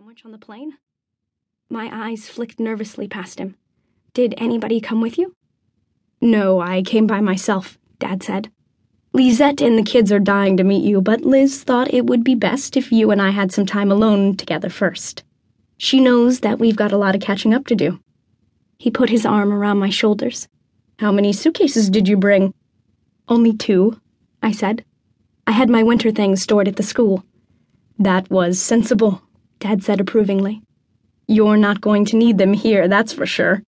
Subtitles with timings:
[0.00, 0.78] sandwich on the plane?
[1.68, 3.56] My eyes flicked nervously past him.
[4.14, 5.34] Did anybody come with you?
[6.22, 8.50] No, I came by myself, Dad said.
[9.12, 12.34] Lisette and the kids are dying to meet you, but Liz thought it would be
[12.34, 15.22] best if you and I had some time alone together first.
[15.76, 18.00] She knows that we've got a lot of catching up to do.
[18.78, 20.48] He put his arm around my shoulders.
[20.98, 22.54] How many suitcases did you bring?
[23.28, 24.00] Only two,
[24.42, 24.82] I said.
[25.46, 27.22] I had my winter things stored at the school.
[27.98, 29.20] That was sensible,
[29.60, 30.62] Dad said approvingly.
[31.28, 33.62] You're not going to need them here, that's for sure.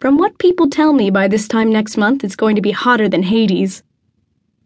[0.00, 3.08] From what people tell me, by this time next month, it's going to be hotter
[3.08, 3.84] than Hades.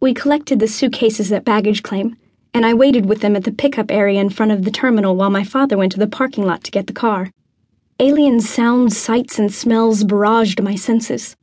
[0.01, 2.17] We collected the suitcases at baggage claim,
[2.55, 5.29] and I waited with them at the pickup area in front of the terminal while
[5.29, 7.31] my father went to the parking lot to get the car.
[8.01, 11.37] Alien sounds, sights, and smells barraged my senses.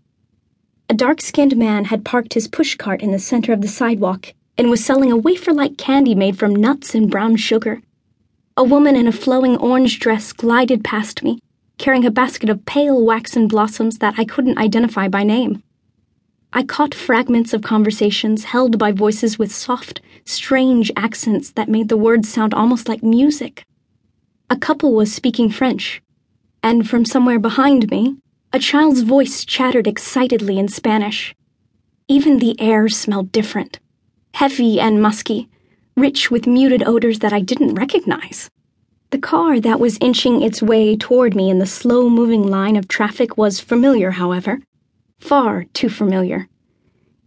[0.90, 4.72] A dark skinned man had parked his pushcart in the center of the sidewalk and
[4.72, 7.82] was selling a wafer like candy made from nuts and brown sugar.
[8.60, 11.40] A woman in a flowing orange dress glided past me,
[11.78, 15.64] carrying a basket of pale waxen blossoms that I couldn't identify by name.
[16.52, 21.96] I caught fragments of conversations held by voices with soft, strange accents that made the
[21.96, 23.64] words sound almost like music.
[24.50, 26.02] A couple was speaking French,
[26.62, 28.18] and from somewhere behind me,
[28.52, 31.34] a child's voice chattered excitedly in Spanish.
[32.10, 33.80] Even the air smelled different
[34.34, 35.48] heavy and musky,
[36.00, 38.50] rich with muted odors that I didn't recognize.
[39.12, 42.88] The car that was inching its way toward me in the slow moving line of
[42.88, 44.60] traffic was familiar, however.
[45.20, 46.48] Far too familiar.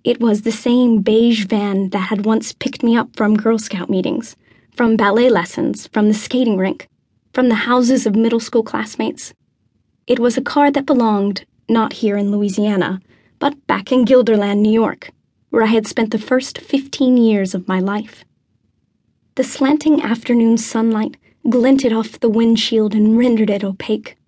[0.05, 3.91] It was the same beige van that had once picked me up from Girl Scout
[3.91, 4.37] meetings,
[4.75, 6.89] from ballet lessons, from the skating rink,
[7.33, 9.35] from the houses of middle school classmates.
[10.07, 13.01] It was a car that belonged, not here in Louisiana,
[13.39, 15.11] but back in Guilderland, New York,
[15.51, 18.25] where I had spent the first 15 years of my life.
[19.35, 21.17] The slanting afternoon sunlight
[21.49, 24.19] glinted off the windshield and rendered it opaque.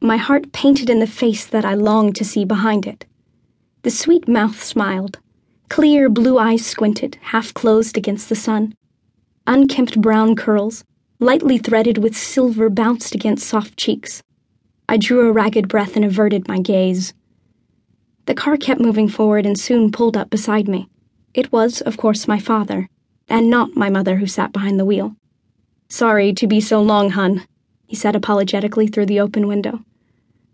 [0.00, 3.04] My heart painted in the face that I longed to see behind it.
[3.82, 5.18] The sweet mouth smiled.
[5.68, 8.76] Clear blue eyes squinted, half closed against the sun.
[9.48, 10.84] Unkempt brown curls,
[11.18, 14.22] lightly threaded with silver, bounced against soft cheeks.
[14.88, 17.12] I drew a ragged breath and averted my gaze.
[18.26, 20.88] The car kept moving forward and soon pulled up beside me.
[21.34, 22.88] It was, of course, my father,
[23.28, 25.14] and not my mother who sat behind the wheel.
[25.88, 27.46] Sorry to be so long, hun,
[27.86, 29.80] he said apologetically through the open window.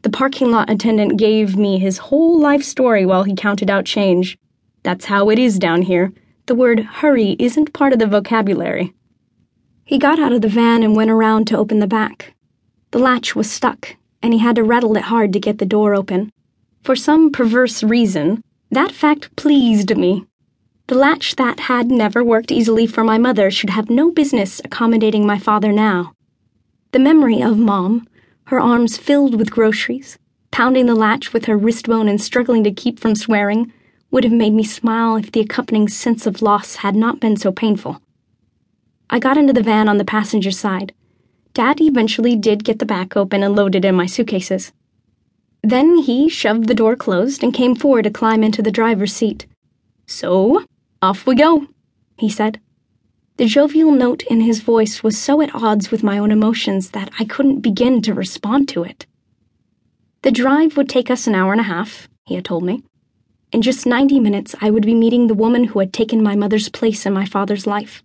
[0.02, 4.38] The parking lot attendant gave me his whole life story while he counted out change.
[4.82, 6.12] That's how it is down here.
[6.46, 8.92] The word hurry isn't part of the vocabulary.
[9.84, 12.34] He got out of the van and went around to open the back.
[12.90, 15.94] The latch was stuck, and he had to rattle it hard to get the door
[15.94, 16.30] open.
[16.82, 20.26] For some perverse reason, that fact pleased me.
[20.86, 25.26] The latch that had never worked easily for my mother should have no business accommodating
[25.26, 26.12] my father now.
[26.92, 28.06] The memory of Mom,
[28.44, 30.18] her arms filled with groceries,
[30.50, 33.72] pounding the latch with her wristbone and struggling to keep from swearing,
[34.10, 37.50] would have made me smile if the accompanying sense of loss had not been so
[37.50, 38.02] painful.
[39.08, 40.92] I got into the van on the passenger side.
[41.54, 44.70] Dad eventually did get the back open and loaded in my suitcases.
[45.62, 49.46] Then he shoved the door closed and came forward to climb into the driver's seat.
[50.06, 50.62] So,
[51.04, 51.66] off we go,
[52.16, 52.60] he said.
[53.36, 57.10] The jovial note in his voice was so at odds with my own emotions that
[57.18, 59.04] I couldn't begin to respond to it.
[60.22, 62.82] The drive would take us an hour and a half, he had told me.
[63.52, 66.70] In just 90 minutes, I would be meeting the woman who had taken my mother's
[66.70, 68.02] place in my father's life.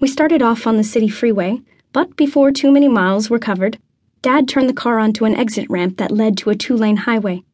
[0.00, 1.60] We started off on the city freeway,
[1.92, 3.78] but before too many miles were covered,
[4.22, 7.44] Dad turned the car onto an exit ramp that led to a two lane highway.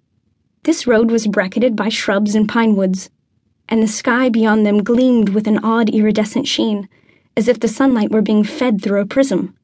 [0.62, 3.10] This road was bracketed by shrubs and pine woods,
[3.68, 6.88] and the sky beyond them gleamed with an odd iridescent sheen,
[7.36, 9.54] as if the sunlight were being fed through a prism.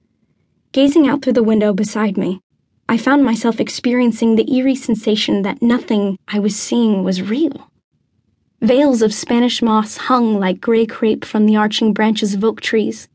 [0.73, 2.41] Gazing out through the window beside me,
[2.89, 7.71] I found myself experiencing the eerie sensation that nothing I was seeing was real.
[8.61, 13.09] Veils of Spanish moss hung like gray crepe from the arching branches of oak trees,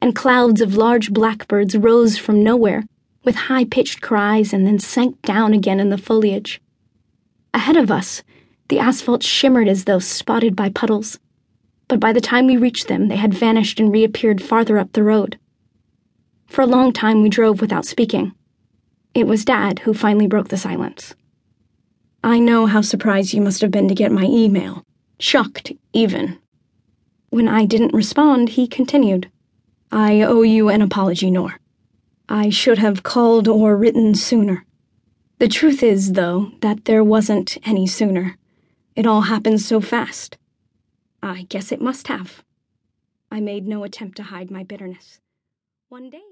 [0.00, 2.84] and clouds of large blackbirds rose from nowhere
[3.26, 6.60] with high pitched cries and then sank down again in the foliage.
[7.52, 8.22] Ahead of us,
[8.68, 11.18] the asphalt shimmered as though spotted by puddles,
[11.88, 15.04] but by the time we reached them, they had vanished and reappeared farther up the
[15.04, 15.38] road.
[16.46, 18.32] For a long time, we drove without speaking.
[19.14, 21.14] It was Dad who finally broke the silence.
[22.24, 24.84] I know how surprised you must have been to get my email.
[25.20, 26.38] Shocked, even.
[27.30, 29.30] When I didn't respond, he continued.
[29.92, 31.60] I owe you an apology, Nore.
[32.28, 34.64] I should have called or written sooner.
[35.38, 38.36] The truth is, though, that there wasn't any sooner.
[38.96, 40.38] It all happened so fast.
[41.22, 42.42] I guess it must have.
[43.30, 45.20] I made no attempt to hide my bitterness.
[45.90, 46.24] One day,